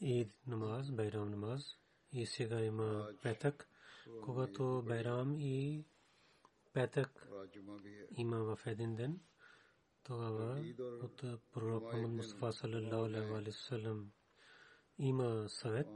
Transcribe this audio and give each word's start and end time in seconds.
Ид 0.00 0.32
намаз, 0.46 0.90
Байрам 0.90 1.30
намаз. 1.30 1.78
И 2.12 2.26
сега 2.26 2.60
има 2.60 3.10
петък, 3.22 3.68
когато 4.24 4.82
Байрам 4.86 5.34
и 5.38 5.84
петък 6.72 7.28
има 8.10 8.56
в 8.56 8.66
един 8.66 8.96
ден. 8.96 9.20
Тогава 10.02 10.64
от 10.78 11.24
пророк 11.52 11.82
Мухаммад 11.82 12.10
Мустафа 12.10 12.52
саллалаху 12.52 13.04
алейхи 13.04 13.30
ва 13.30 13.52
саллям 13.52 14.12
има 14.98 15.48
съвет. 15.48 15.88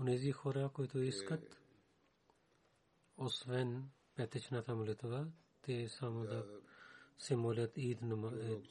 Онези 0.00 0.32
хора, 0.32 0.70
които 0.74 0.98
искат, 0.98 1.60
освен 3.16 3.90
петъчната 4.16 4.74
молитва, 4.74 5.28
те 5.66 5.88
само 5.88 6.24
да 6.24 6.46
се 7.18 7.36
молят 7.36 7.72
Ид, 7.76 7.98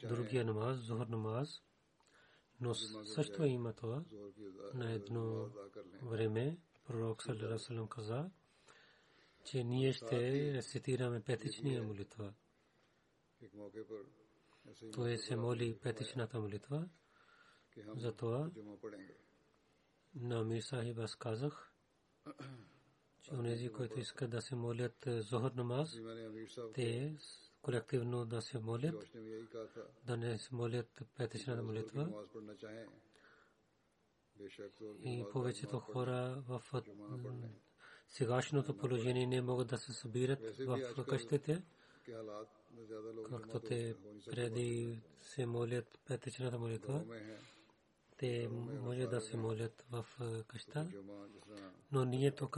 другия 0.04 0.46
намаз, 0.46 0.78
Зор 0.78 1.08
намаз. 1.08 1.62
Но 2.60 2.74
също 2.74 3.46
има 3.46 3.74
това. 3.74 4.04
На 4.74 4.92
едно 4.92 5.50
време 6.02 6.58
пророк 6.88 7.24
Салерасалам 7.24 7.88
каза, 7.88 8.30
че 9.46 9.64
ние 9.64 9.94
ще 9.94 10.54
рецитираме 10.54 11.22
петичния 11.22 11.84
молитва. 11.84 12.34
Той 14.94 15.18
се 15.18 15.36
моли 15.36 15.80
петичната 15.80 16.40
молитва. 16.40 16.90
Затова 17.96 18.52
на 20.16 20.44
Мисахи 20.44 20.96
аз 20.98 21.16
казах, 21.16 21.74
че 23.26 23.34
онези, 23.34 23.70
които 23.70 24.00
искат 24.00 24.30
да 24.30 24.42
се 24.42 24.56
молят 24.56 25.08
е, 25.08 25.22
зохор 25.22 25.52
намаз, 25.52 26.00
те 26.74 27.16
колективно 27.62 28.26
да 28.26 28.42
се 28.42 28.60
молят, 28.60 28.96
да 30.06 30.18
не 30.18 30.38
се 30.38 30.56
молят 30.56 31.02
петъчната 31.18 31.64
молитва. 31.64 32.26
И 35.04 35.26
повечето 35.32 35.80
хора 35.80 36.44
в 36.48 36.62
сегашното 38.08 38.78
положение 38.78 39.28
не 39.28 39.42
могат 39.42 39.68
да 39.68 39.78
се 39.78 39.94
събират 39.94 40.58
в 40.60 41.06
къщите, 41.10 41.64
както 43.30 43.60
те 43.60 43.96
преди 44.26 45.00
се 45.22 45.46
молят 45.46 46.00
петъчната 46.06 46.60
молитва 46.60 47.06
те 48.18 48.48
може 48.82 49.08
да 49.08 49.22
се 49.22 49.38
молят 49.38 49.86
в 49.92 50.06
къща, 50.48 50.88
но 51.92 52.06
ние 52.06 52.32
тук 52.32 52.58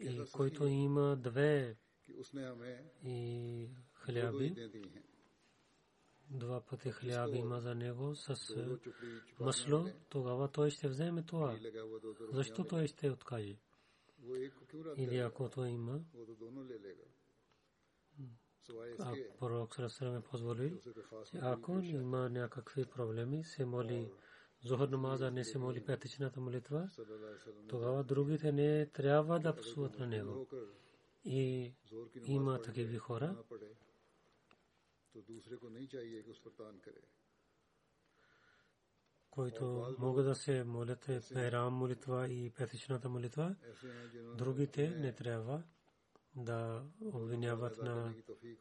и 0.00 0.24
който 0.32 0.66
има 0.66 1.16
две 1.16 1.76
и 3.04 3.68
хляби. 3.94 4.70
Два 6.30 6.60
пъти 6.60 6.90
хляби 6.90 7.38
има 7.38 7.60
за 7.60 7.74
него 7.74 8.14
с 8.14 8.56
масло, 9.40 9.90
тогава 10.08 10.48
той 10.48 10.70
ще 10.70 10.88
вземе 10.88 11.22
това. 11.22 11.58
Защо 12.32 12.64
той 12.64 12.86
ще 12.86 13.10
откаже? 13.10 13.56
Или 14.96 15.18
ако 15.18 15.48
той 15.48 15.68
има, 15.68 16.00
ако 18.98 19.16
пророк 19.38 19.74
Сарасара 19.74 20.10
ме 20.10 20.20
позволи, 20.20 20.80
ако 21.40 21.80
има 21.80 22.30
някакви 22.30 22.84
проблеми, 22.84 23.44
се 23.44 23.64
моли 23.64 24.10
Зохър 24.64 24.88
намаза 24.88 25.30
не 25.30 25.44
се 25.44 25.58
моли 25.58 25.84
петичната 25.84 26.40
молитва, 26.40 26.90
тогава 27.68 28.04
другите 28.04 28.52
не 28.52 28.86
трябва 28.86 29.40
да 29.40 29.56
псуват 29.56 29.98
на 29.98 30.06
него. 30.06 30.46
И 31.24 31.74
има 32.26 32.62
такива 32.62 32.98
хора. 32.98 33.36
Които 39.30 39.94
могат 39.98 40.24
да 40.24 40.34
се 40.34 40.64
молят 40.64 41.10
Байрам 41.34 41.74
молитва 41.74 42.28
и 42.28 42.50
петичната 42.50 43.08
молитва, 43.08 43.56
другите 44.34 44.90
не 44.90 45.12
трябва 45.12 45.62
да 46.36 46.84
обвиняват 47.00 47.78
на 47.78 48.14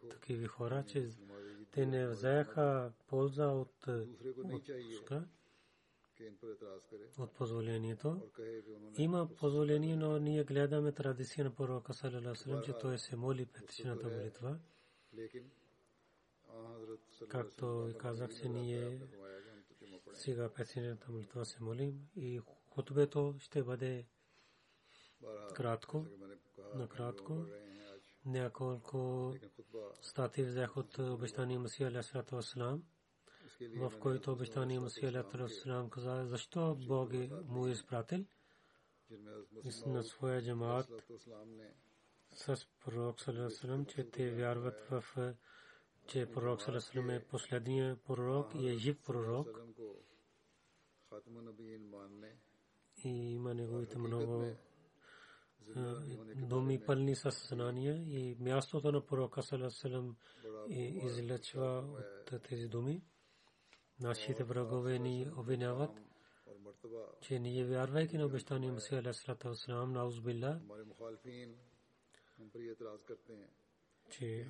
такива 0.09 0.47
хора, 0.47 0.83
че 0.87 1.09
те 1.71 1.85
не 1.85 2.07
взеха 2.07 2.93
полза 3.07 3.47
от 3.47 3.87
отпуска 4.43 5.27
от 7.17 7.33
позволението. 7.33 8.21
Има 8.97 9.29
позволение, 9.35 9.95
но 9.95 10.19
ние 10.19 10.43
гледаме 10.43 10.91
традиция 10.91 11.45
на 11.45 11.55
пророка 11.55 11.93
Салаласалам, 11.93 12.63
че 12.63 12.73
той 12.73 12.97
се 12.97 13.15
моли 13.15 13.45
петичната 13.45 14.07
молитва. 14.07 14.59
Както 17.29 17.93
казах, 17.99 18.29
че 18.41 18.49
ние 18.49 19.01
сега 20.13 20.49
петичната 20.49 21.11
молитва 21.11 21.45
се 21.45 21.63
молим 21.63 22.07
и 22.15 22.41
хотбето 22.69 23.35
ще 23.39 23.63
бъде 23.63 24.05
кратко, 25.53 26.05
накратко. 26.75 27.45
Няколко 28.25 29.33
стати 30.01 30.43
взех 30.43 30.77
от 30.77 30.97
обещания 30.97 31.59
Масия 31.59 31.87
Алясалату 31.87 32.35
Аслам 32.35 32.83
в 33.61 33.93
който 33.99 34.31
обещание 34.31 34.79
Масия 34.79 35.09
Алейхиссалам 35.09 35.89
каза, 35.89 36.25
защо 36.27 36.75
Бог 36.87 37.13
е 37.13 37.29
му 37.47 37.67
изпратил 37.67 38.25
на 39.85 40.03
своя 40.03 40.41
джамаат 40.41 40.89
с 42.31 42.67
пророк 42.79 43.21
Салесалам, 43.21 43.85
че 43.85 44.09
те 44.09 44.31
вярват 44.31 44.79
в 44.89 45.03
е, 45.17 45.33
че 46.07 46.31
пророк 46.31 46.61
Салесалам 46.61 47.09
е 47.09 47.25
последния 47.25 47.97
пророк 48.03 48.55
и 48.55 48.69
е 48.69 48.77
жив 48.77 49.01
пророк. 49.03 49.47
И 53.03 53.33
има 53.33 53.53
неговите 53.53 53.97
много 53.97 54.43
е, 54.43 54.57
думи 56.35 56.85
пълни 56.85 57.15
с 57.15 57.31
знания 57.31 57.95
и 57.95 58.35
мястото 58.39 58.91
на 58.91 59.05
пророка 59.05 59.43
Салесалам 59.43 60.15
излечва 60.69 61.85
от 61.99 62.43
тези 62.43 62.67
думи. 62.67 63.03
Нашите 63.99 64.43
врагове 64.43 64.99
ни 64.99 65.27
обвиняват, 65.37 65.91
че 67.21 67.39
ние 67.39 67.65
вярвайки 67.65 68.17
на 68.17 68.25
обещание 68.25 68.71
Мусия 68.71 68.99
Аля 68.99 69.13
Срата 69.13 69.49
Ослам, 69.49 69.93
на 69.93 70.05
Узбилла, 70.05 70.61
че 74.09 74.47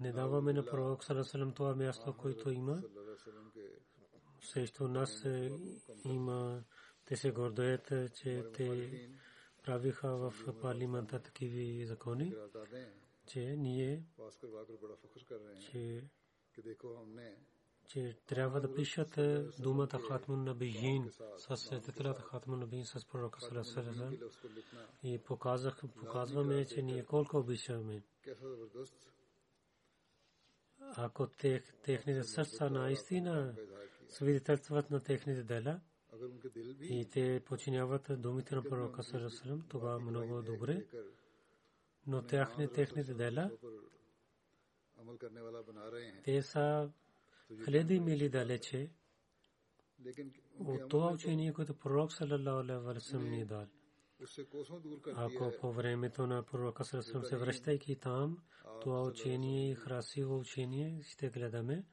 не 0.00 0.12
даваме 0.12 0.52
на 0.52 0.66
пророк 0.66 1.04
Сарасалам 1.04 1.52
това 1.52 1.74
място, 1.74 2.16
което 2.16 2.50
има. 2.50 2.82
Срещу 4.40 4.88
нас 4.88 5.24
има, 6.04 6.64
те 7.04 7.16
се 7.16 7.32
гордоят, 7.32 7.92
че 8.14 8.44
те 8.54 9.08
правиха 9.62 10.08
в 10.08 10.34
парламента 10.60 11.22
такива 11.22 11.86
закони 11.86 12.34
че 13.30 13.56
ние 13.56 14.04
че, 15.70 16.04
че 17.88 18.16
трябва 18.26 18.60
да 18.60 18.74
пишат 18.74 19.18
думата 19.58 20.00
Хатмун 20.08 20.44
Набиин 20.44 21.10
с 21.36 21.56
светителата 21.56 22.22
Хатмун 22.22 22.58
Набиин 22.58 22.84
с 22.84 23.06
пророка 23.06 23.40
Саласаласа 23.40 24.12
и 25.02 25.18
показах, 25.18 25.82
показваме, 26.00 26.66
че 26.66 26.82
ние 26.82 27.04
колко 27.04 27.36
обичаме. 27.36 28.02
Ако 30.80 31.26
тех, 31.26 31.62
техните 31.82 32.24
сърца 32.24 32.70
наистина 32.70 33.54
свидетелстват 34.08 34.90
на 34.90 35.00
техните 35.00 35.42
дела 35.42 35.80
и 36.80 37.08
те 37.12 37.42
починяват 37.46 38.20
думите 38.22 38.54
на 38.54 38.62
пророка 38.62 39.02
Саласалам, 39.02 39.64
това 39.68 39.98
много 39.98 40.42
добре. 40.42 40.86
но 42.10 42.22
техните 42.22 43.14
дела 43.14 43.50
те 46.24 46.42
са 46.42 46.90
хиляди 47.64 48.00
мили 48.00 48.28
далече 48.28 48.90
от 50.58 50.88
това 50.88 51.12
учение, 51.12 51.52
което 51.52 51.74
пророк 51.74 52.12
Салалалалалалалалал 52.12 52.82
Валасам 52.82 53.30
ни 53.30 53.44
дал. 53.44 53.66
Ако 55.14 55.52
по 55.60 55.72
времето 55.72 56.26
на 56.26 56.42
пророка 56.42 56.84
Салалалалалал 56.84 57.28
се 57.28 57.36
връщайки 57.36 57.96
там, 57.96 58.38
това 58.80 59.02
учение 59.02 59.70
и 59.70 59.76
красиво 59.76 60.38
учение 60.38 61.02
ще 61.02 61.30
гледаме, 61.30 61.84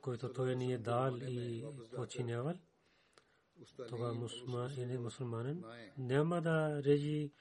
което 0.00 0.32
той 0.32 0.56
ни 0.56 0.72
е 0.72 0.78
дал 0.78 1.16
и 1.16 1.64
починявал. 1.96 2.54
това 3.88 4.12
мусма 4.12 4.70
или 4.78 4.98
мусулманин 4.98 5.64
няма 5.98 6.42
да 6.42 6.82
режи 6.82 7.32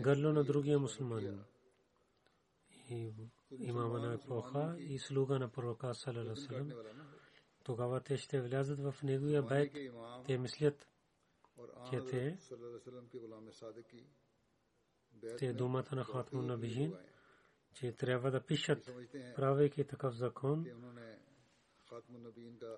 гърло 0.00 0.32
на 0.32 0.44
другия 0.44 0.78
мусулманин. 0.78 1.44
И 2.90 3.12
имама 3.58 3.98
на 3.98 4.14
епоха 4.14 4.76
и 4.78 4.98
слуга 4.98 5.38
на 5.38 5.48
пророка 5.48 5.94
Салаласалам. 5.94 6.72
Тогава 7.64 8.00
те 8.00 8.16
ще 8.16 8.40
влязат 8.40 8.80
в 8.80 8.94
неговия 9.02 9.42
байт. 9.42 9.72
Те 10.26 10.38
мислят, 10.38 10.88
че 11.90 12.04
те 12.04 12.38
те 15.38 15.52
думата 15.52 15.88
на 15.92 16.04
Хатму 16.04 16.42
на 16.42 16.58
Бижин, 16.58 16.96
че 17.74 17.92
трябва 17.92 18.30
да 18.30 18.40
пишат, 18.40 18.90
правейки 19.36 19.84
такъв 19.84 20.14
закон, 20.14 20.66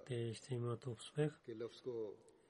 те 0.06 0.34
ще 0.34 0.54
имат 0.54 0.86
успех 0.86 1.32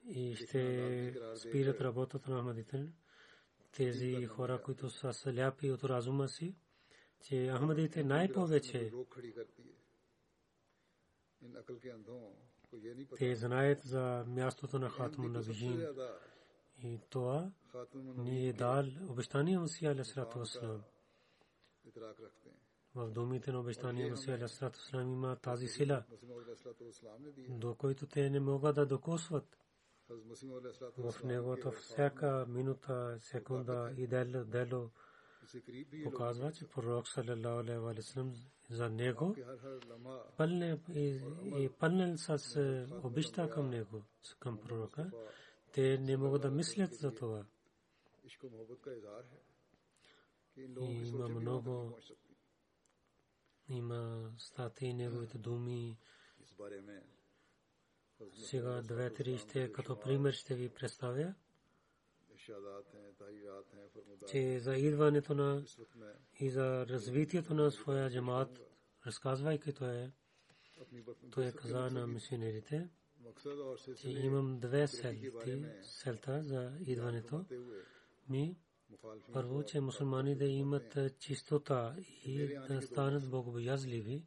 и 0.07 0.35
ще 0.35 1.15
спират 1.35 1.81
работата 1.81 2.31
на 2.31 2.39
Ахмадите. 2.39 2.91
Тези 3.71 4.25
хора, 4.25 4.61
които 4.61 4.89
са 4.89 5.13
сляпи 5.13 5.71
от 5.71 5.83
разума 5.83 6.27
си, 6.27 6.55
че 7.21 7.51
Ахмадите 7.51 8.03
най-повече 8.03 8.91
те 13.17 13.35
знаят 13.35 13.81
за 13.81 14.25
мястото 14.27 14.79
на 14.79 14.89
Хатму 14.89 15.27
Навижин. 15.27 15.87
И 16.83 16.99
това 17.09 17.51
ни 18.17 18.49
е 18.49 18.53
дал 18.53 18.85
обещание 19.09 19.59
Масия 19.59 19.91
Аля 19.91 20.05
Срата 20.05 20.39
Васлам. 20.39 20.83
В 22.95 23.11
думите 23.11 23.51
на 23.51 23.59
обещание 23.59 24.09
Масия 24.09 24.37
Аля 24.37 24.47
Срата 24.47 24.77
Васлам 24.77 25.13
има 25.13 25.35
тази 25.35 25.67
сила, 25.67 26.03
до 27.49 27.75
който 27.75 28.07
те 28.07 28.29
не 28.29 28.39
могат 28.39 28.75
да 28.75 28.85
докосват. 28.85 29.57
него, 31.23 31.57
то 31.57 31.71
всяка 31.71 32.45
минута, 32.47 33.17
секунда 33.19 33.93
и 33.97 34.07
дело 34.07 34.91
показва, 36.03 36.51
че 36.51 36.67
пророк 36.67 37.07
салалалаху 37.07 37.87
алейхи 37.87 38.01
салам 38.01 38.33
за 38.69 38.89
него 38.89 39.35
и 41.55 41.69
пълнен 41.79 42.17
с 42.17 42.37
обичта 43.03 43.49
към 43.49 43.69
него, 43.69 44.03
към 44.39 44.57
пророка. 44.57 45.11
Те 45.73 45.97
не 45.97 46.17
могат 46.17 46.41
да 46.41 46.51
мислят 46.51 46.93
за 46.93 47.15
това. 47.15 47.45
Има 50.57 51.29
много 51.29 51.97
има 53.69 54.31
статии, 54.37 54.93
неговите 54.93 55.37
думи, 55.37 55.97
Сега 58.33 58.81
две-три 58.81 59.37
ще 59.37 59.71
като 59.71 59.99
пример 59.99 60.33
ще 60.33 60.55
ви 60.55 60.69
представя, 60.69 61.33
че 64.27 64.59
за 64.59 64.75
идването 64.75 65.35
на 65.35 65.63
и 66.39 66.49
за 66.49 66.85
развитието 66.87 67.53
на 67.53 67.71
своя 67.71 68.09
джамаат, 68.09 68.59
разказвайки 69.05 69.73
то 69.73 69.85
е, 69.85 70.11
то 71.31 71.41
е 71.41 71.51
каза 71.51 71.89
на 71.89 72.07
мисионерите, 72.07 72.89
че 73.97 74.09
имам 74.09 74.59
две 74.59 74.87
селти, 74.87 75.65
селта 75.81 76.43
за 76.43 76.71
идването 76.79 77.45
ми. 78.29 78.57
Първо, 79.33 79.63
че 79.63 79.81
мусулмани 79.81 80.35
да 80.35 80.45
имат 80.45 80.97
чистота 81.19 81.95
и 82.25 82.47
да 82.67 82.81
станат 82.81 83.29
богобоязливи. 83.29 84.23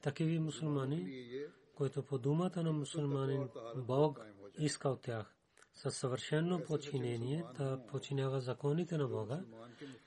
Такива 0.00 0.40
мусулмани, 0.40 1.28
който 1.74 2.02
по 2.02 2.18
думата 2.18 2.62
на 2.62 2.72
мусулманин 2.72 3.48
Бог 3.76 4.20
иска 4.58 4.88
от 4.88 5.02
тях. 5.02 5.34
Със 5.74 5.96
съвършено 5.96 6.64
подчинение 6.64 7.44
да 7.58 7.86
подчинява 7.86 8.40
законите 8.40 8.96
на 8.96 9.08
Бога 9.08 9.44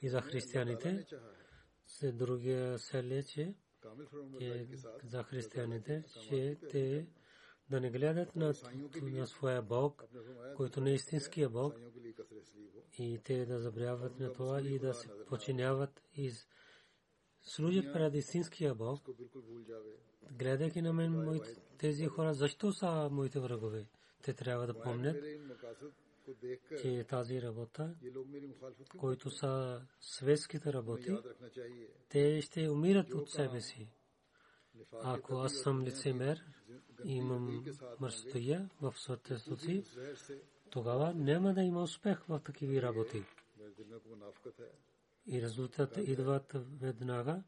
и 0.01 0.09
за 0.09 0.21
християните. 0.21 1.05
С 1.85 2.13
другия 2.13 2.79
селе, 2.79 3.23
че 3.23 3.55
за 5.03 5.23
християните, 5.23 6.03
че 6.29 6.57
те 6.71 7.07
да 7.69 7.81
не 7.81 7.89
гледат 7.91 8.35
на, 8.35 8.53
на 9.01 9.27
своя 9.27 9.61
Бог, 9.61 10.03
който 10.55 10.81
не 10.81 10.91
е 10.91 10.93
истинския 10.93 11.49
Бог, 11.49 11.73
и 12.97 13.19
те 13.23 13.45
да 13.45 13.59
забравят 13.59 14.19
на 14.19 14.33
това 14.33 14.61
и 14.61 14.79
да 14.79 14.93
се 14.93 15.09
подчиняват 15.27 16.01
из 16.13 16.47
служат 17.47 17.93
пред 17.93 18.15
истинския 18.15 18.75
Бог, 18.75 19.01
гледайки 20.31 20.81
на 20.81 20.93
мен 20.93 21.41
тези 21.77 22.05
хора, 22.05 22.33
защо 22.33 22.73
са 22.73 23.09
моите 23.11 23.39
врагове? 23.39 23.85
Те 24.21 24.33
трябва 24.33 24.67
да 24.67 24.81
помнят, 24.81 25.23
че 26.81 27.03
тази 27.03 27.41
работа, 27.41 27.95
които 28.97 29.29
са 29.29 29.81
светските 29.99 30.73
работи, 30.73 31.17
те 32.09 32.41
ще 32.41 32.69
умират 32.69 33.13
от 33.13 33.29
себе 33.29 33.61
си. 33.61 33.87
Ако 35.03 35.35
аз 35.35 35.53
съм 35.53 35.83
лицемер, 35.83 36.43
имам 37.05 37.65
мърстоя 37.99 38.69
в 38.81 38.93
съответствието 38.97 39.61
си, 39.61 39.83
тогава 40.69 41.13
няма 41.13 41.53
да 41.53 41.61
има 41.61 41.83
успех 41.83 42.23
в 42.27 42.41
такива 42.45 42.81
работи. 42.81 43.23
и 45.27 45.41
резултат 45.41 45.97
идват 45.97 46.53
веднага, 46.81 47.43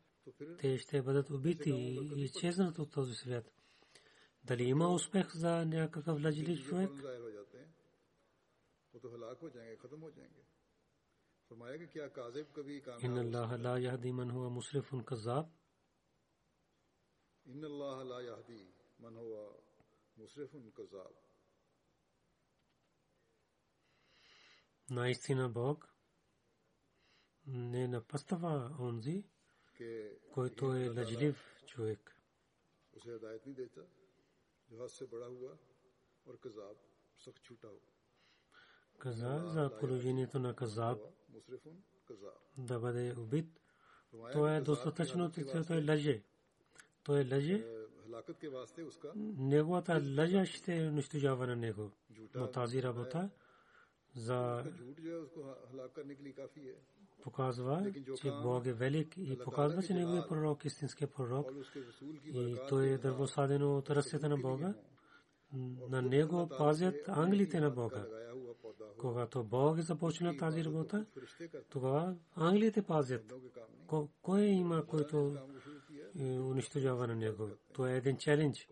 те 0.60 0.78
ще 0.78 1.02
бъдат 1.02 1.30
убити 1.30 1.70
и 1.70 2.24
изчезнат 2.24 2.80
от 2.80 2.92
този 2.92 3.14
свят. 3.14 3.52
Дали 4.44 4.64
има 4.64 4.94
успех 4.94 5.36
за 5.36 5.66
някакъв 5.66 6.24
лъжили 6.24 6.58
човек? 6.58 6.90
ان 13.04 13.16
اللہ 13.18 13.54
لا 13.58 13.78
یهدی 13.78 14.12
من 14.12 14.32
هو 14.32 14.50
مصرف 14.50 14.94
قذاب 15.06 15.46
ان 17.46 17.64
اللہ 17.70 18.04
لا 18.10 18.20
یهدی 18.22 18.64
من 19.00 19.16
هو 19.16 19.40
مصرف 20.18 20.56
قذاب 20.76 21.14
نائستینا 24.90 25.48
بھوک 25.48 25.89
не 27.50 27.88
напъстава 27.88 28.76
онзи, 28.80 29.24
който 30.34 30.74
е 30.74 30.90
лъжлив 30.90 31.64
човек. 31.66 32.16
اسے 32.94 33.16
ہدایت 33.16 33.46
نہیں 33.48 33.56
دیتا 33.56 33.82
جو 34.70 34.80
ہاتھ 34.82 34.92
سے 34.92 35.06
بڑا 35.06 35.28
ہوا 35.28 35.54
اور 36.26 36.36
کذاب 36.36 36.76
سخت 37.26 37.44
چھوٹا 37.46 37.68
ہو 37.68 37.80
каза 38.98 39.40
за 39.54 39.80
положението 39.80 40.40
на 40.40 40.56
казаб 40.56 40.98
да 42.58 42.80
бъде 42.80 43.14
убит, 43.18 43.60
то 44.34 44.48
е 44.48 44.62
достатъчно, 44.62 45.32
че 45.32 45.46
той 45.68 45.86
лъже. 45.86 46.24
Той 47.04 47.24
лъже, 47.32 47.66
неговата 49.16 50.02
лъжа 50.18 50.46
ще 50.46 50.72
унищожава 50.72 51.48
на 51.48 51.56
него. 51.56 51.92
Но 52.36 52.52
тази 52.52 52.84
работа 52.84 53.30
за 54.16 54.64
показва, 57.24 57.92
че 58.22 58.32
Бог 58.44 58.66
е 58.66 58.74
велик 58.74 59.18
и 59.18 59.38
показва, 59.44 59.84
че 59.84 59.94
неговият 59.94 60.30
пророк, 60.30 60.66
истинския 60.66 61.08
пророк, 61.08 61.52
и 62.26 62.56
той 62.70 62.88
е 62.88 62.98
дървосаден 62.98 63.64
от 63.64 63.90
ръцете 63.90 64.28
на 64.30 64.38
Бога. 64.38 64.74
На 65.90 66.02
него 66.02 66.50
пазят 66.58 66.96
ангелите 67.08 67.60
на 67.60 67.70
Бога. 67.70 68.06
Когато 68.98 69.44
Бог 69.44 69.78
е 69.78 69.82
започна 69.82 70.38
тази 70.38 70.66
работа, 70.66 71.06
тогава 71.70 72.16
ангелите 72.36 72.82
пазят. 72.82 73.34
Кой 74.22 74.42
има, 74.42 74.86
който 74.86 75.38
е, 76.20 76.40
унищожаване 76.40 77.16
на 77.16 77.20
него. 77.20 77.50
Това 77.74 77.92
е 77.92 77.98
един 77.98 78.18
челендж. 78.18 78.68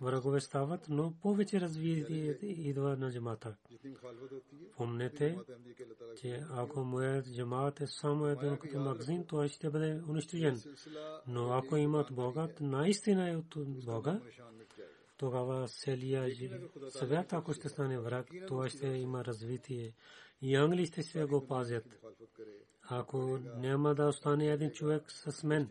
Врагове 0.00 0.40
стават, 0.40 0.86
но 0.88 1.14
повече 1.22 1.60
развитие 1.60 2.38
идва 2.42 2.96
на 2.96 3.12
джамата. 3.12 3.56
Помнете, 4.76 5.38
че 6.16 6.42
ако 6.50 6.80
моят 6.84 7.34
джамат 7.34 7.80
е 7.80 7.86
само 7.86 8.26
един 8.26 8.56
като 8.56 8.80
магазин, 8.80 9.26
той 9.26 9.48
ще 9.48 9.70
бъде 9.70 10.00
унищожен. 10.08 10.62
Но 11.26 11.52
ако 11.52 11.76
имат 11.76 12.12
Бога, 12.12 12.48
наистина 12.60 13.30
е 13.30 13.36
от 13.36 13.54
Бога, 13.84 14.20
тогава 15.16 15.68
целия 15.68 16.52
свят, 16.90 17.32
ако 17.32 17.52
ще 17.52 17.68
стане 17.68 17.98
враг, 17.98 18.26
това 18.46 18.68
ще 18.68 18.86
има 18.86 19.24
развитие. 19.24 19.92
И 20.42 20.56
английците 20.56 21.02
ще 21.02 21.24
го 21.24 21.46
пазят. 21.46 21.84
Ако 22.82 23.38
няма 23.56 23.94
да 23.94 24.06
остане 24.06 24.46
един 24.46 24.70
човек 24.70 25.10
с 25.10 25.42
мен, 25.44 25.68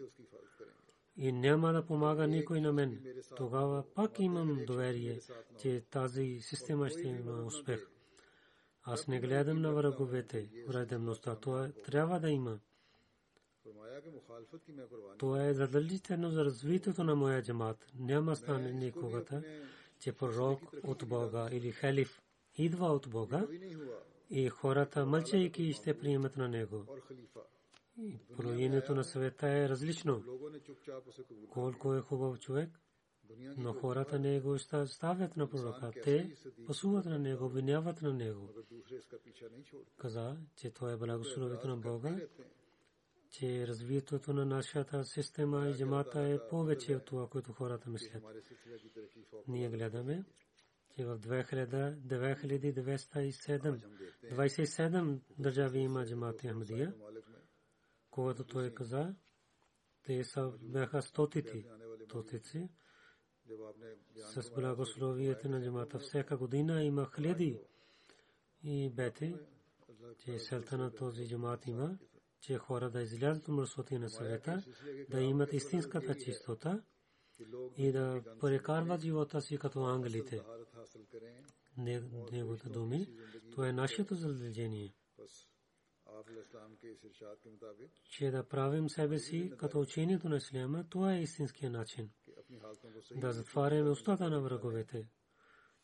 и 1.18 1.32
няма 1.32 1.74
да 1.74 1.86
помага 1.86 2.28
никой 2.28 2.62
на 2.62 2.74
мен, 2.74 3.04
тогава 3.36 3.84
пак 3.96 4.20
имам 4.20 4.60
доверие, 4.68 5.20
че 5.62 5.82
тази 5.82 6.40
система 6.42 6.90
ще 6.90 7.02
има 7.02 7.46
успех. 7.46 7.88
Аз 8.84 9.08
не 9.08 9.20
гледам 9.20 9.62
на 9.62 9.74
враговете, 9.74 10.50
враждебността. 10.68 11.36
Това 11.36 11.70
трябва 11.86 12.20
да 12.20 12.30
има. 12.30 12.60
Това 15.18 15.46
е 15.46 15.54
задължително 15.54 16.30
за 16.30 16.46
развитието 16.46 17.04
на 17.04 17.16
моя 17.16 17.44
джамат. 17.44 17.88
Няма 18.00 18.36
стане 18.36 18.72
никогата, 18.72 19.44
че 20.00 20.12
пророк 20.12 20.62
от 20.84 21.08
Бога 21.08 21.50
или 21.52 21.72
халиф 21.72 22.22
идва 22.58 22.88
от 22.88 23.10
Бога 23.10 23.48
и 24.30 24.50
хората 24.50 25.06
мълчайки 25.06 25.74
ще 25.74 26.00
приемат 26.00 26.38
на 26.38 26.48
него. 26.48 26.86
Половинето 28.36 28.96
на 28.96 29.04
света 29.04 29.50
е 29.50 29.70
различно. 29.70 30.24
Колко 31.50 31.94
е 31.94 32.01
хубав 32.01 32.39
човек, 32.39 32.70
но 33.58 33.74
хората 33.74 34.20
не 34.20 34.39
го 34.39 34.60
ставят 34.86 35.38
на 35.38 35.50
пророка. 35.50 35.92
Те 36.04 36.36
пасуват 36.68 37.06
на 37.06 37.20
него, 37.20 37.46
обвиняват 37.46 38.01
на 38.01 38.13
него. 38.13 38.50
Каза, 39.98 40.38
че 40.56 40.72
това 40.72 40.92
е 40.92 40.98
благословието 40.98 41.68
на 41.68 41.77
Бога, 41.77 42.20
че 43.30 43.68
развитието 43.68 44.34
на 44.34 44.46
нашата 44.46 45.06
система 45.06 45.70
и 45.70 45.77
джамата 45.77 46.22
е 46.22 46.39
повече 46.50 46.96
от 46.96 47.06
това, 47.06 47.27
което 47.27 47.54
хората 47.54 47.89
мислят. 47.89 48.24
Ние 49.48 49.70
гледаме, 49.70 50.25
че 50.96 51.06
в 51.06 51.20
2207 51.20 53.82
27 54.32 55.20
държави 55.39 55.80
има 55.80 56.06
джамата 56.06 56.48
Ахмадия 56.48 56.94
когато 58.18 58.44
той 58.44 58.68
е 58.68 58.74
каза, 58.74 59.16
те 60.04 60.24
са 60.24 60.54
бяха 60.62 61.02
стотици, 61.02 61.66
стотици. 62.06 62.70
С 64.16 64.52
благословието 64.56 65.50
на 65.50 65.64
джамата 65.64 66.00
всяка 66.00 66.38
година 66.38 66.84
има 66.84 67.06
хледи 67.06 67.60
и 68.64 68.90
бети, 68.90 69.36
че 70.20 70.40
селта 70.40 70.78
на 70.78 70.96
този 70.96 71.28
джамат 71.28 71.68
има, 71.68 71.98
че 72.42 72.58
хора 72.58 72.90
да 72.90 73.02
излязат 73.02 73.48
от 73.48 73.56
мръсоти 73.56 73.98
на 73.98 74.10
съвета, 74.10 74.64
да 75.10 75.22
имат 75.22 75.54
истинската 75.54 76.16
чистота 76.16 76.84
и 77.78 77.92
да 77.92 78.24
прекарват 78.40 79.02
живота 79.02 79.42
си 79.42 79.58
като 79.58 79.84
ангелите. 79.84 80.42
Неговите 82.32 82.70
думи, 82.70 83.08
то 83.56 83.64
е 83.64 83.72
нашето 83.72 84.16
задължение 84.16 84.94
че 88.10 88.32
да 88.32 88.48
правим 88.48 88.90
себе 88.90 89.20
си 89.20 89.54
като 89.58 89.80
учението 89.80 90.30
на 90.30 90.38
Исляма, 90.38 90.90
това 90.90 91.14
е 91.14 91.22
истинския 91.22 91.72
начин. 91.72 92.10
Да 93.16 93.32
затваряме 93.32 93.90
устата 93.90 94.30
на 94.30 94.42
враговете 94.42 95.08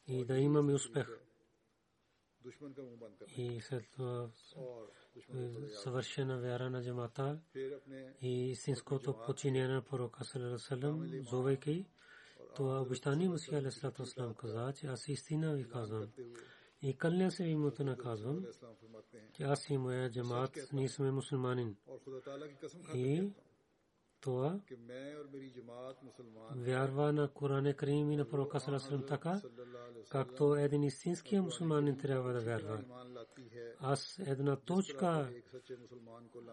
и 0.07 0.25
да 0.25 0.37
имаме 0.37 0.73
успех. 0.73 1.07
И 3.37 3.61
след 3.61 3.91
това 3.91 4.29
съвършена 5.83 6.39
вяра 6.39 6.69
на 6.69 6.83
джамата 6.83 7.41
и 8.21 8.49
истинското 8.49 9.17
подчинение 9.25 9.67
на 9.67 9.81
пророка 9.81 10.25
Салерасалам, 10.25 11.23
зовейки 11.29 11.85
това 12.55 12.81
обещание 12.81 13.29
Мусия 13.29 13.59
Алисалату 13.59 14.03
Аслам 14.03 14.33
каза, 14.33 14.73
че 14.73 14.87
аз 14.87 15.07
истина 15.07 15.55
ви 15.55 15.69
казвам. 15.69 16.11
И 16.83 16.97
кълня 16.97 17.31
се 17.31 17.43
имота 17.43 17.97
казвам, 17.97 18.45
че 19.33 19.43
аз 19.43 19.69
и 19.69 19.77
моя 19.77 20.11
джамаат, 20.11 20.57
ние 20.73 20.89
сме 20.89 21.11
мусульманин. 21.11 21.75
И 22.95 23.31
това 24.21 24.59
вярва 26.55 27.13
на 27.13 27.27
Коране 27.27 27.73
Карим 27.73 28.11
и 28.11 28.15
на 28.15 28.29
пророка 28.29 28.59
Саласалам 28.59 29.05
така, 29.07 29.41
както 30.09 30.55
един 30.55 30.83
истински 30.83 31.39
мусулманин 31.39 31.97
трябва 31.97 32.33
да 32.33 32.41
вярва. 32.41 32.83
Аз 33.79 34.19
една 34.19 34.55
точка 34.55 35.33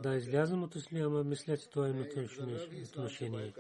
да 0.02 0.16
излязам 0.16 0.62
от 0.62 0.74
исляма, 0.74 1.24
мисля, 1.24 1.56
че 1.56 1.70
това 1.70 1.88
е 1.88 1.90
отношение, 1.90 3.54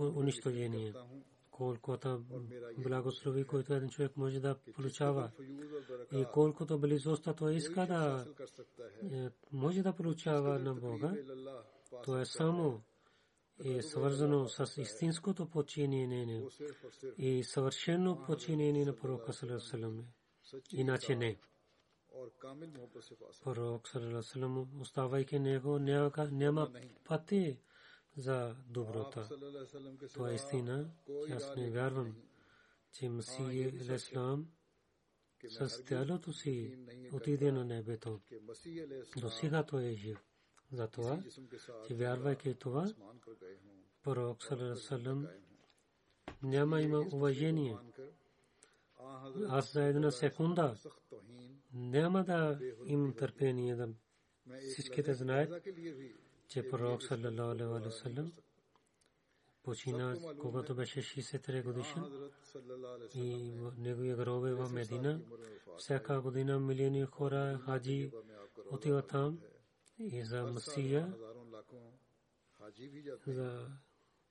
унищожение 0.00 0.94
колкото 1.60 2.24
благослови, 2.78 3.44
който 3.44 3.74
един 3.74 3.88
човек 3.88 4.16
може 4.16 4.40
да 4.40 4.58
получава. 4.74 5.30
И 6.12 6.24
колкото 6.32 6.78
близостта 6.78 7.34
той 7.34 7.54
иска 7.54 7.86
да 7.86 8.26
е, 9.12 9.30
може 9.52 9.82
да 9.82 9.92
получава 9.92 10.58
на 10.58 10.74
Бога, 10.74 11.14
то 12.04 12.18
е 12.18 12.24
само 12.24 12.82
е 13.64 13.82
свързано 13.82 14.48
с 14.48 14.80
истинското 14.80 15.50
подчинение 15.50 16.46
и 17.18 17.44
съвършено 17.44 18.22
подчинение 18.26 18.84
на 18.84 18.96
пророка 18.96 19.32
Салесалам. 19.32 20.04
Иначе 20.72 21.16
не. 21.16 21.38
Пророк 23.44 23.88
Салесалам, 23.88 24.80
оставайки 24.80 25.38
него, 25.38 25.78
няма 25.78 26.70
пъти 27.04 27.58
за 28.16 28.56
доброта. 28.68 29.28
Това 30.14 30.30
е 30.30 30.34
истина. 30.34 30.90
Аз 31.30 31.56
не 31.56 31.70
вярвам, 31.70 32.16
че 32.92 33.08
Масия 33.08 33.68
е 33.90 33.94
Ислам 33.94 34.46
с 35.48 35.84
тялото 35.84 36.32
си 36.32 36.78
отиде 37.12 37.52
на 37.52 37.64
небето. 37.64 38.20
До 39.16 39.30
сега 39.30 39.62
той 39.62 39.84
е 39.84 39.94
жив. 39.94 40.24
Затова, 40.72 41.22
че 41.86 41.94
вярвайки 41.94 42.54
това, 42.54 42.94
пророк 44.02 44.42
Салам 44.76 45.26
няма 46.42 46.82
има 46.82 46.98
уважение. 47.12 47.76
Аз 49.48 49.72
за 49.72 49.84
една 49.84 50.10
секунда 50.10 50.76
няма 51.72 52.24
да 52.24 52.60
имам 52.86 53.14
търпение 53.14 53.76
да 53.76 53.88
всичките 54.58 55.14
знаят 55.14 55.68
че 56.50 56.68
пророк 56.68 57.02
саллалаху 57.02 57.50
алейхи 57.50 57.84
ва 57.84 57.90
саллям 57.90 58.32
почина 59.62 60.16
когато 60.40 60.74
беше 60.74 61.00
63 61.00 61.64
годишен 61.64 62.30
и 63.14 63.52
неговия 63.78 64.16
гроб 64.16 64.46
е 64.46 64.54
в 64.54 64.70
Медина. 64.72 65.20
Всяка 65.78 66.20
година 66.20 66.60
милиони 66.60 67.04
хора 67.04 67.60
хаджи 67.64 68.12
отиват 68.70 69.08
там 69.08 69.38
и 69.98 70.24
за 70.24 70.42
Масия, 70.42 71.14
за 73.26 73.66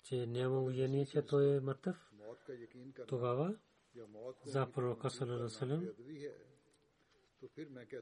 че 0.03 0.25
няма 0.27 0.61
уверение, 0.61 1.05
че 1.05 1.21
той 1.21 1.55
е 1.55 1.59
мъртъв. 1.59 2.11
Тогава 3.07 3.55
за 4.45 4.71
пророка 4.71 5.09
саллалаху 5.09 5.65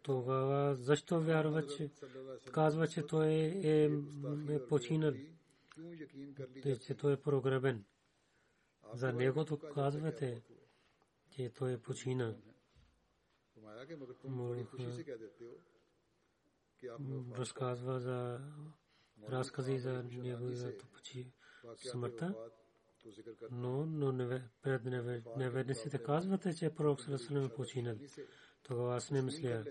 тогава 0.04 0.76
защо 0.76 1.22
вярва, 1.22 1.68
че 1.68 1.92
казва, 2.52 2.88
че 2.88 3.06
той 3.08 3.28
е, 3.28 3.90
е 4.50 4.68
починал, 4.68 5.14
че 6.82 6.96
той 6.96 7.14
е 7.14 7.22
прогребен. 7.22 7.86
За 8.94 9.14
него 9.14 9.46
то 9.46 9.58
казвате, 9.58 10.44
че 11.30 11.50
той 11.50 11.74
е 11.74 11.78
починал. 11.78 12.36
Разказва 17.38 18.00
за 18.00 18.40
разкази 19.30 19.80
за 19.80 20.04
неговата 20.04 20.74
смъртта. 21.92 22.36
Но, 23.52 23.86
но 23.86 24.40
пред 24.62 24.86
неверниците 25.38 26.04
казвате, 26.04 26.56
че 26.56 26.76
пророк 26.76 27.02
Салесалем 27.02 27.46
е 27.46 27.50
починал. 27.50 27.96
Тогава 28.68 28.96
аз 28.96 29.12
не 29.12 29.22
мисля, 29.22 29.66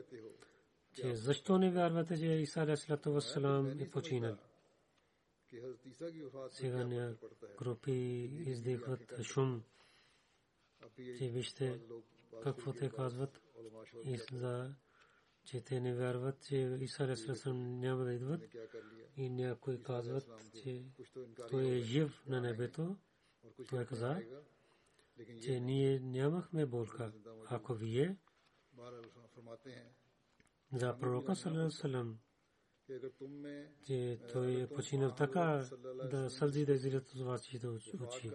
че 0.94 1.14
защо 1.14 1.58
не 1.58 1.70
вярвате, 1.70 2.18
че 2.18 2.26
Иса 2.26 2.60
Алейхиссалату 2.60 3.12
Вассалам 3.12 3.80
е 3.80 3.90
починал. 3.90 4.36
Сега 6.50 6.84
ня 6.84 7.16
групи 7.58 7.92
издихват 8.46 9.22
шум, 9.22 9.62
че 10.96 11.28
вижте 11.28 11.80
какво 12.42 12.72
те 12.72 12.90
казват 12.90 13.40
и 14.04 14.18
за 14.32 14.74
че 15.44 15.60
те 15.60 15.80
не 15.80 15.94
вярват, 15.94 16.42
че 16.42 16.56
Иса 16.80 17.04
Алейхиссалам 17.04 17.80
няма 17.80 18.04
да 18.04 18.12
идват 18.12 18.42
и 19.16 19.30
някои 19.30 19.82
казват, 19.82 20.30
че 20.62 20.84
той 21.50 21.64
е 21.64 21.80
жив 21.80 22.22
на 22.26 22.40
небето. 22.40 22.96
Той 23.70 23.86
каза, 23.86 24.22
че 25.42 25.60
ние 25.60 26.00
нямахме 26.00 26.66
болка. 26.66 27.12
Ако 27.50 27.74
вие 27.74 28.16
за 30.72 30.98
пророка 30.98 31.36
салам 31.70 32.18
че 33.86 34.18
той 34.32 34.60
е 34.62 34.66
починал 34.66 35.14
така 35.14 35.64
да 36.10 36.30
сълзи 36.30 36.66
да 36.66 36.72
излизат 36.72 37.14
от 37.14 37.26
вашите 37.26 37.66
очи. 37.68 38.30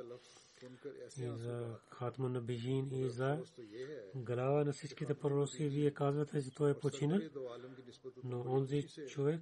И 1.18 1.30
за 1.36 1.80
хатма 1.90 2.30
на 2.30 2.42
Бижин 2.42 2.90
и 2.92 3.10
за 3.10 3.44
глава 4.16 4.64
на 4.64 4.74
всичките 4.74 5.14
пророци 5.14 5.70
вие 5.70 5.94
казвате, 5.94 6.44
че 6.44 6.56
той 6.56 6.72
е 6.72 6.80
починал, 6.80 7.20
но 8.24 8.44
онзи 8.48 8.88
човек, 9.08 9.42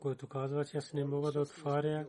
който 0.00 0.26
казва, 0.26 0.64
че 0.64 0.76
аз 0.76 0.92
не 0.92 1.04
мога 1.04 1.32
да 1.32 1.40
отваря 1.40 2.06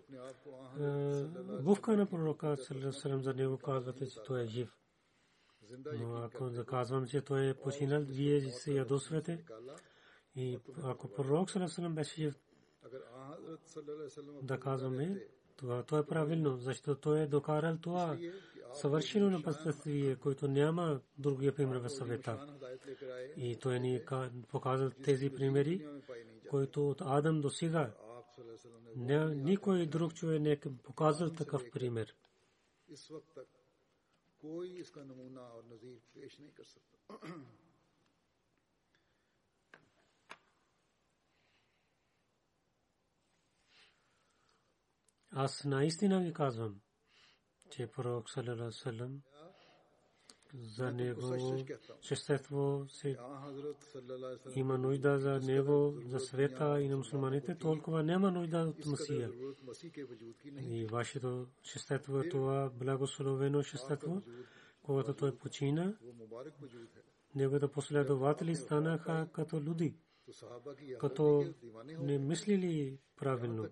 бувка 1.63 1.97
на 1.97 2.05
пророка 2.05 2.57
за 3.03 3.33
него 3.33 3.57
казвате, 3.57 4.09
че 4.09 4.23
той 4.25 4.43
е 4.43 4.45
жив. 4.45 4.82
Но 5.93 6.15
ако 6.15 6.49
заказвам, 6.49 7.07
че 7.07 7.21
той 7.21 7.49
е 7.49 7.53
починал, 7.53 8.01
вие 8.01 8.51
се 8.51 8.73
ядосвате. 8.73 9.43
И 10.35 10.59
ако 10.83 11.07
пророк 11.07 11.51
Салесалам 11.51 11.95
беше 11.95 12.33
да 14.41 14.59
казваме, 14.59 15.27
това 15.55 15.83
то 15.83 15.97
е 15.97 16.05
правилно, 16.05 16.57
защото 16.57 17.01
той 17.01 17.19
е 17.19 17.27
докарал 17.27 17.77
това 17.77 18.17
съвършено 18.73 19.29
на 19.29 19.41
последствие, 19.41 20.15
който 20.15 20.47
няма 20.47 20.99
другия 21.17 21.55
пример 21.55 21.75
в 21.77 21.89
съвета. 21.89 22.47
И 23.37 23.55
той 23.55 23.79
ни 23.79 24.01
показал 24.49 24.89
тези 24.89 25.29
примери, 25.29 25.87
които 26.49 26.89
от 26.89 27.01
Адам 27.01 27.41
до 27.41 27.49
сега 27.49 27.93
никой 29.35 29.85
друг 29.85 30.13
човек 30.13 30.41
не 30.41 30.51
е 30.51 30.59
показал 30.83 31.29
такъв 31.29 31.71
пример. 31.71 32.15
کوئی 34.43 34.79
اس 34.79 34.91
کا 34.91 35.03
نمونہ 35.03 35.39
اور 35.39 35.63
نظیر 35.63 35.97
پیش 36.11 36.39
نہیں 36.39 36.51
کر 36.51 36.63
سکتا۔ 36.63 37.13
Аз 45.31 45.53
наистина 45.65 46.17
ви 46.19 46.31
فروق 47.85 48.29
صلی 48.29 48.49
اللہ 48.49 48.87
علام 48.87 49.17
за 50.53 50.91
него 50.91 51.21
същество 52.01 52.85
се 52.87 53.17
има 54.55 54.77
нужда 54.77 55.19
за 55.19 55.39
него, 55.39 55.93
за 56.05 56.19
света 56.19 56.81
и 56.81 56.89
на 56.89 56.97
мусулманите, 56.97 57.55
толкова 57.57 58.03
няма 58.03 58.31
нужда 58.31 58.57
от 58.57 58.85
Масия. 58.85 59.31
И 60.61 60.85
вашето 60.85 61.47
същество 61.63 62.19
е 62.19 62.29
това 62.29 62.71
благословено 62.75 63.63
същество, 63.63 64.21
когато 64.83 65.13
той 65.13 65.37
почина, 65.37 65.97
неговите 67.35 67.67
последователи 67.67 68.55
станаха 68.55 69.27
като 69.33 69.61
люди, 69.61 69.95
като 70.99 71.53
не 71.99 72.17
мислили 72.17 72.99
правилно. 73.15 73.69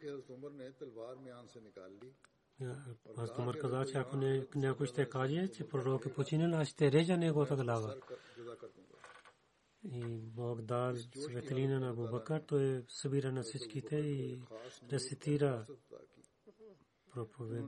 Аз 3.17 3.35
Тумар 3.35 3.57
каза, 3.57 3.85
че 3.85 3.97
ако 3.97 4.17
някой 4.55 4.87
ще 4.87 5.09
каже, 5.09 5.47
че 5.47 5.67
пророк 5.67 6.05
е 6.05 6.13
починен, 6.13 6.53
аз 6.53 6.67
ще 6.67 6.91
режа 6.91 7.17
неговата 7.17 7.55
глава. 7.55 7.95
И 9.83 10.17
Бог 10.17 10.61
дал 10.61 10.95
светлина 10.95 11.79
на 11.79 11.93
Бубака, 11.93 12.45
то 12.45 12.59
е 12.59 12.83
събира 12.87 13.31
на 13.31 13.43
всичките 13.43 13.95
и 13.95 14.41
да 14.83 14.99
се 14.99 15.15
тира 15.15 15.65
проповед. 17.13 17.65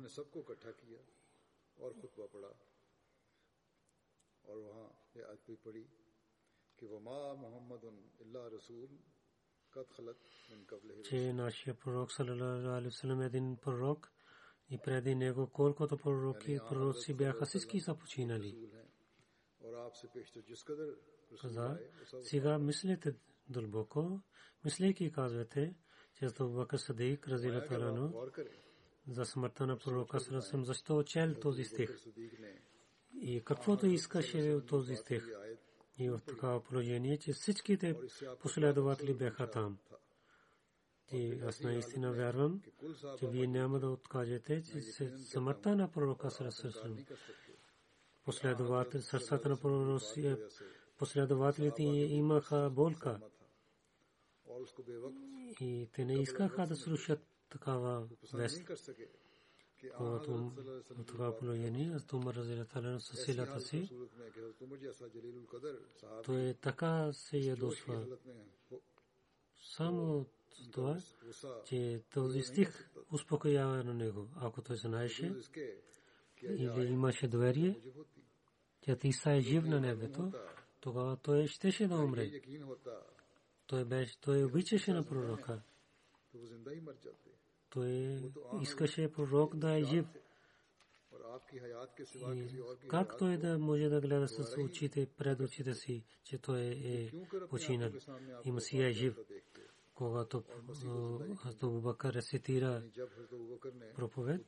کہ 11.09 11.31
ناشیہ 11.31 11.73
پر 11.73 11.91
روک 11.91 12.11
صلی 12.11 12.29
اللہ 12.29 12.67
علیہ 12.67 12.87
وسلم 12.87 13.21
دین 13.33 13.55
پر 13.55 13.73
روک 13.73 14.07
и 14.69 14.77
преди 14.77 15.15
него 15.15 15.47
колкото 15.47 15.97
пророки 15.97 16.59
пророци 16.69 17.13
бяха 17.13 17.45
всички 17.45 17.79
са 17.79 17.95
починали. 17.95 18.69
Каза, 21.41 21.79
сега 22.21 22.59
мислите 22.59 23.15
дълбоко, 23.49 24.19
мислейки 24.65 25.11
казвате, 25.11 25.75
че 26.15 26.27
за 26.27 26.45
Бакър 26.45 26.77
Садик, 26.77 27.27
разилата 27.27 28.11
за 29.07 29.25
смъртта 29.25 29.67
на 29.67 29.77
пророка 29.77 30.19
Сарасам, 30.19 30.65
защо 30.65 31.03
чел 31.03 31.33
този 31.41 31.63
стих? 31.63 31.89
И 33.13 33.43
каквото 33.45 33.85
искаше 33.85 34.53
от 34.53 34.67
този 34.67 34.95
стих? 34.95 35.27
И 35.99 36.09
в 36.09 36.21
такава 36.27 36.63
положение, 36.63 37.17
че 37.17 37.33
всичките 37.33 37.99
последователи 38.39 39.13
бяха 39.13 39.49
там. 39.49 39.77
И 41.11 41.39
аз 41.47 41.59
наистина 41.61 42.11
вярвам, 42.13 42.61
че 43.19 43.27
вие 43.27 43.47
няма 43.47 43.79
да 43.79 43.89
откажете, 43.89 44.63
че 44.63 44.81
смъртта 45.17 45.75
на 45.75 45.91
пророка 45.91 46.31
Сарасърсъм. 46.31 46.97
Последовател, 48.25 49.01
сърцата 49.01 49.49
на 49.49 49.57
пророци, 49.57 50.35
последователите 50.97 51.83
имаха 51.83 52.69
болка. 52.73 53.19
И 55.59 55.89
те 55.93 56.05
не 56.05 56.21
искаха 56.21 56.67
да 56.67 56.75
слушат 56.75 57.19
такава 57.49 58.07
вест. 58.33 58.71
Това 61.07 61.37
положение, 61.37 61.93
аз 61.95 62.13
Умар 62.13 62.33
разилата 62.33 62.99
със 62.99 63.23
силата 63.23 63.59
си, 63.61 63.89
той 66.23 66.53
така 66.61 67.13
се 67.13 67.37
ядосва. 67.37 68.05
Само 69.61 70.25
това, 70.71 70.97
че 71.65 72.01
този 72.13 72.41
стих 72.41 72.89
успокоява 73.11 73.83
на 73.83 73.93
него. 73.93 74.29
Ако 74.35 74.61
той 74.61 74.75
знаеше 74.75 75.35
или 76.43 76.87
имаше 76.87 77.27
доверие, 77.27 77.81
че 78.81 78.97
Иса 79.03 79.31
е 79.31 79.41
жив 79.41 79.63
на 79.63 79.79
небето, 79.79 80.31
тогава 80.79 81.17
той 81.17 81.47
щеше 81.47 81.87
да 81.87 81.95
умре. 81.95 82.31
Той 83.67 83.85
беше, 83.85 84.21
той 84.21 84.43
обичаше 84.43 84.93
на 84.93 85.05
пророка. 85.05 85.61
Той 87.69 88.21
искаше 88.61 89.11
пророк 89.11 89.55
да 89.55 89.79
е 89.79 89.83
жив. 89.83 90.05
И 92.35 92.87
как 92.87 93.17
той 93.17 93.37
да 93.37 93.59
може 93.59 93.89
да 93.89 94.01
гледа 94.01 94.27
с 94.27 94.57
очите 94.57 95.07
пред 95.17 95.39
очите 95.39 95.73
си, 95.73 96.03
че 96.23 96.37
той 96.37 96.61
е 96.61 97.11
починал 97.49 97.91
и 98.45 98.51
Масия 98.51 98.87
е 98.87 98.91
жив? 98.91 99.17
когато 99.95 100.43
Хазрат 101.37 101.63
Абу 101.63 101.81
Бакър 101.81 102.13
рецитира 102.13 102.83
проповед, 103.95 104.41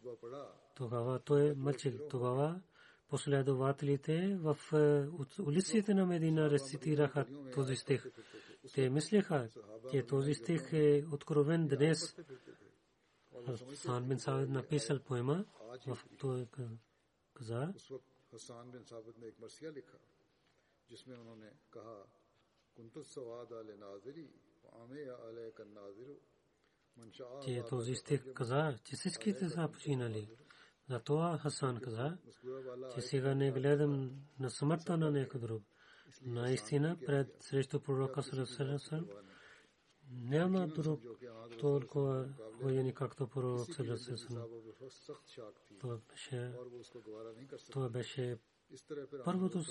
тогава 0.76 1.20
той 1.20 1.50
е 1.50 1.54
мълчил. 1.54 2.08
Тогава 2.10 2.62
последователите 3.08 4.38
в 4.38 4.58
е, 4.74 5.42
улиците 5.42 5.94
на 5.94 6.06
Медина 6.06 6.50
рецитираха 6.50 7.26
този 7.54 7.76
стих. 7.76 8.06
Те 8.74 8.90
мислеха, 8.90 9.50
че 9.92 10.06
този 10.06 10.34
стих 10.34 10.74
е 10.74 11.06
откровен 11.12 11.68
днес. 11.68 12.16
Сан 13.74 14.08
бин 14.08 14.20
Савид 14.20 14.50
написал 14.50 15.00
поема, 15.00 15.46
в 15.88 15.98
той 16.20 16.48
каза. 17.34 17.74
Хасан 18.32 18.72
бин 18.72 18.84
Сабит 18.84 19.16
ने 19.20 19.28
एक 19.28 19.38
मरसिया 19.40 19.70
लिखा 19.72 20.00
जिसमें 20.90 21.16
उन्होंने 21.18 21.50
कहा 21.76 21.98
कुंतुस 22.76 23.08
सवाद 23.16 23.50
अल 23.60 23.70
नाजरी 23.84 24.28
те 27.46 27.64
този 27.70 27.96
стих 27.96 28.34
каза, 28.34 28.78
че 28.84 28.96
всичките 28.96 29.50
са 29.50 29.70
починали. 29.74 30.30
Затова 30.90 31.38
Хасан 31.38 31.82
каза, 31.82 32.18
че 32.94 33.02
сега 33.02 33.36
не 33.36 33.52
гледам 33.52 34.12
на 34.40 34.50
смъртта 34.50 34.98
на 34.98 35.12
някой 35.12 35.40
друг. 35.40 35.64
Наистина, 36.22 36.98
пред 37.06 37.44
срещу 37.44 37.80
пророка 37.80 38.24
Сърсърсър, 38.24 39.06
няма 40.12 40.68
друг 40.68 41.02
толкова 41.60 42.30
воени, 42.62 42.94
както 42.94 43.28
пророк 43.28 43.74
Сърсърсър. 43.74 44.42
Това 47.72 47.90
беше 47.90 48.38
първото 49.26 49.64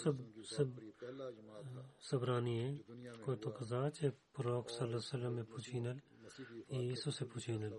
събрание, 2.00 2.84
което 3.24 3.54
каза, 3.54 3.90
че 3.94 4.12
пророк 4.32 4.70
Сарасарасар 4.70 5.40
е 5.40 5.44
починал 5.44 5.96
и 6.72 6.86
Исус 6.86 7.20
е 7.20 7.28
починал. 7.28 7.70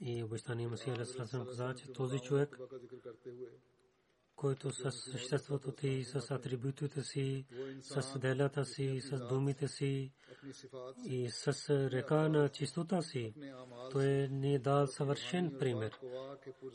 И 0.00 0.22
обещания 0.22 0.68
Масия 0.68 0.94
Алисалам 0.94 1.46
каза, 1.46 1.74
че 1.74 1.92
този 1.92 2.18
човек, 2.18 2.58
който 4.36 4.70
с 4.70 4.92
съществото 4.92 5.74
си, 5.80 6.04
с 6.04 6.30
атрибутите 6.30 7.02
си, 7.02 7.46
с 7.80 8.18
делята 8.18 8.64
си, 8.64 9.00
с 9.00 9.28
думите 9.28 9.68
си 9.68 10.12
и 11.04 11.30
с 11.30 11.70
река 11.70 12.28
на 12.28 12.48
чистота 12.48 13.02
си, 13.02 13.34
той 13.92 14.28
ни 14.28 14.54
е 14.54 14.58
дал 14.58 14.86
съвършен 14.86 15.56
пример. 15.58 15.98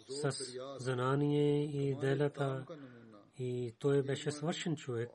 С 0.08 0.32
знание 0.80 1.64
и 1.64 1.96
делята 1.96 2.66
и 3.40 3.76
той 3.80 4.04
беше 4.04 4.32
свършен 4.32 4.76
човек. 4.76 5.10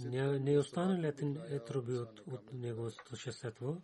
Не 0.00 0.52
е 0.52 0.58
останал 0.58 1.10
атрибут 1.56 2.20
от 2.26 2.52
неговото 2.52 3.16
същество 3.16 3.82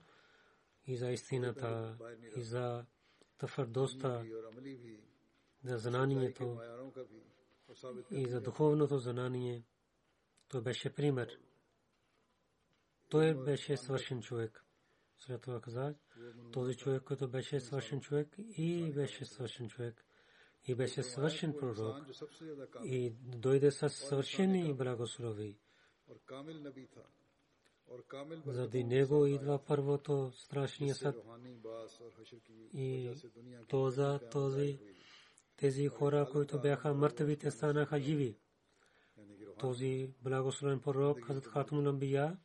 и 0.86 0.96
за 0.96 1.10
истината, 1.10 1.98
и 2.36 2.42
за 2.42 2.86
твърдостта, 3.38 4.24
за 5.64 5.78
знанието 5.78 6.60
и 8.10 8.28
за 8.28 8.40
духовното 8.40 8.98
знание. 8.98 9.64
Той 10.48 10.62
беше 10.62 10.94
пример. 10.94 11.38
Той 13.08 13.34
беше 13.44 13.76
свършен 13.76 14.22
човек. 14.22 14.64
След 15.18 15.42
това 15.42 15.60
каза, 15.60 15.94
този 16.52 16.76
човек, 16.76 17.02
който 17.02 17.28
беше 17.28 17.60
свършен 17.60 18.00
човек 18.00 18.36
и 18.38 18.92
беше 18.92 19.24
свършен 19.24 19.68
човек 19.68 20.04
и 20.66 20.74
беше 20.74 21.02
свършен 21.02 21.54
пророк 21.60 21.96
и 22.84 23.10
дойде 23.10 23.70
с 23.70 23.90
съвършени 23.90 24.74
благослови. 24.74 25.58
Заради 28.46 28.84
него 28.84 29.26
идва 29.26 29.64
първото 29.66 30.32
страшния 30.34 30.94
съд. 30.94 31.16
И 32.72 33.14
тоза, 33.68 34.20
този, 34.30 34.78
тези 35.56 35.88
хора, 35.88 36.28
които 36.32 36.60
бяха 36.60 36.94
мъртвите, 36.94 37.50
станаха 37.50 38.00
живи. 38.00 38.38
Този 39.58 40.14
благословен 40.22 40.80
пророк, 40.80 41.20
Хазрат 41.20 41.46
Хатмул 41.46 41.88
Амбия, 41.88 42.38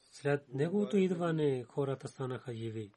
след 0.00 0.54
неговото 0.54 0.96
идване 0.96 1.64
хората 1.64 2.08
станаха 2.08 2.54
живи. 2.54 2.92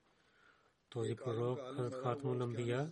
Този 0.89 1.15
пророк, 1.15 1.59
Хазрат 1.75 2.03
Хатмул 2.03 2.41
Амбия, 2.41 2.91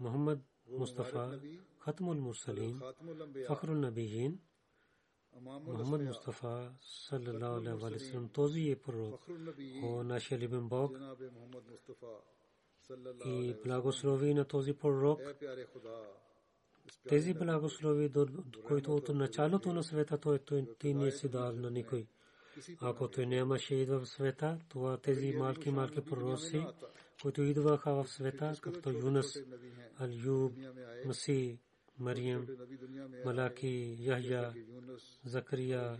Мухаммад 0.00 0.38
Мустафа, 0.78 1.40
Хатмул 1.78 2.14
Мурсалин, 2.14 2.80
Фахрул 3.46 3.74
Набиин, 3.74 4.40
Мухаммад 5.40 6.00
Мустафа 6.02 6.72
саллалаху 6.82 7.86
алейхи 7.86 7.94
ва 7.94 8.00
саллям 8.00 8.28
този 8.28 8.70
е 8.70 8.76
пророк, 8.76 9.20
о 9.82 10.02
нашия 10.04 10.38
любим 10.38 10.68
Бог 10.68 10.92
и 13.26 13.54
благослови 13.64 14.34
на 14.34 14.44
този 14.44 14.72
пророк. 14.72 15.20
Тези 17.08 17.34
благослови, 17.34 18.12
които 18.66 18.94
от 18.94 19.08
началото 19.08 19.72
на 19.72 19.82
света 19.82 20.18
той, 20.18 20.38
той 20.38 20.94
не 20.94 21.10
си 21.10 21.28
дал 21.28 21.52
на 21.52 21.70
никой. 21.70 22.06
Ако 22.80 23.08
той 23.08 23.26
нямаше 23.26 23.74
идва 23.74 24.00
в 24.00 24.08
света, 24.08 24.58
това 24.68 24.96
тези 24.96 25.32
малки, 25.32 25.70
малки 25.70 26.00
пророци, 26.00 26.66
които 27.22 27.42
идваха 27.42 27.94
в 27.94 28.08
света, 28.08 28.52
като 28.60 28.90
Юнас, 28.90 29.38
Алюб, 29.98 30.52
Маси, 31.06 31.58
Мариям, 31.98 32.46
Малаки, 33.24 33.96
Яхя, 34.00 34.54
Закария. 35.24 35.98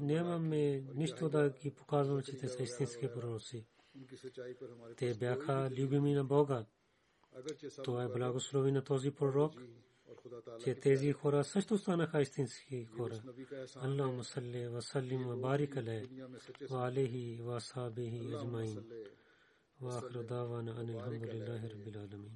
Нямаме 0.00 0.84
нищо 0.94 1.28
да 1.28 1.50
ги 1.50 1.70
показвам, 1.70 2.22
че 2.22 2.36
те 2.36 2.48
са 2.48 2.62
истински 2.62 3.08
пророци. 3.08 3.66
Те 4.96 5.14
бяха 5.14 5.70
любими 5.78 6.14
на 6.14 6.24
Бога. 6.24 6.66
Това 7.84 8.04
е 8.04 8.08
благослови 8.08 8.72
на 8.72 8.84
този 8.84 9.10
пророк, 9.10 9.54
че 10.63 10.75
тези 10.75 11.11
хора 11.11 11.43
също 11.43 11.77
станаха 11.77 12.21
истински 12.21 12.85
хора. 12.85 13.21
Аллаху 13.75 14.23
салли 14.23 14.67
ва 14.67 14.81
саллим 14.81 15.27
ва 15.27 15.37
барик 15.37 15.77
алейхи 15.77 16.23
ва 16.69 16.87
алейхи 16.87 17.41
ва 17.43 17.55
асхабихи 17.55 18.33
аджмаин. 18.33 18.83
واخر 19.81 20.21
دعوانا 20.21 20.71
ان 20.81 20.89
الحمد 20.89 21.23
لله 21.33 21.61
رب 21.73 21.87
العالمين 21.87 22.33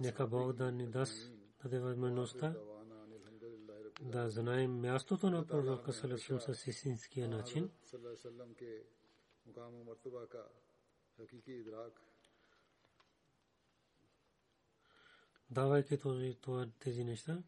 нека 0.00 0.26
Бог 0.26 0.52
да 0.52 0.72
ни 0.72 0.86
даде 0.86 1.78
възможността 1.78 2.56
да 4.00 4.30
знаем 4.30 4.80
мястото 4.80 5.30
на 5.30 5.46
пророка 5.46 5.92
Салесим 5.92 6.40
с 6.40 6.66
истинския 6.66 7.28
начин. 7.28 7.70
Давайки 15.49 15.97
този, 15.97 16.37
тези 16.79 17.03
неща, 17.03 17.43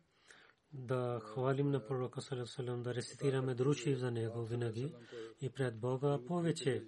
да 0.74 1.20
хвалим 1.24 1.72
на 1.72 1.88
пророка 1.88 2.22
Салесалам, 2.22 2.84
да 2.84 2.96
рецитираме 2.96 3.56
дручи 3.56 3.96
за 3.96 4.12
него 4.12 4.46
винаги 4.46 4.94
и 5.42 5.50
пред 5.50 5.80
Бога 5.80 6.20
повече 6.28 6.86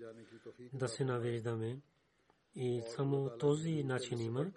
да 0.74 0.88
се 0.88 1.06
навеждаме. 1.06 1.82
И 2.56 2.82
само 2.96 3.38
този 3.38 3.84
начин 3.84 4.20
има, 4.20 4.52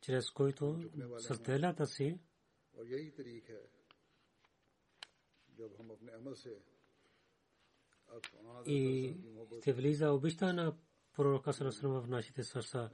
чрез 0.00 0.30
който 0.30 0.90
с 1.18 1.38
делята 1.38 1.86
си 1.86 2.18
и 8.66 9.14
ще 9.60 9.72
влиза 9.72 10.10
обичта 10.10 10.52
на 10.52 10.76
пророка 11.18 11.52
Сарасрам 11.52 12.00
в 12.00 12.08
нашите 12.08 12.44
сърца 12.44 12.90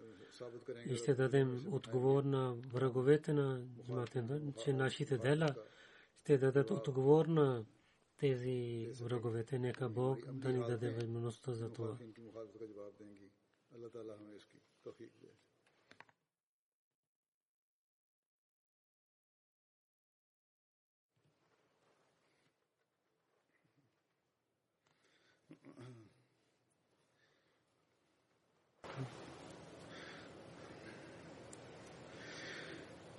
и 0.87 0.97
ще 0.97 1.15
дадем 1.15 1.67
отговор 1.73 2.25
на 2.25 2.55
враговете 2.55 3.33
на 3.33 3.67
джаматен, 3.87 4.55
че 4.65 4.73
нашите 4.73 5.19
дела 5.19 5.55
ще 6.21 6.39
дадат 6.39 6.71
отговор 6.71 7.27
на 7.27 7.65
тези 8.17 8.89
враговете. 9.01 9.59
Нека 9.59 9.89
Бог 9.89 10.19
да 10.33 10.53
ни 10.53 10.67
даде 10.67 10.91
възможността 10.91 11.53
за 11.53 11.73
това. 11.73 11.99